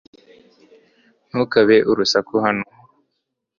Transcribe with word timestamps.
ntukabe 1.29 1.77
urusaku 1.91 2.33
hano 2.45 2.65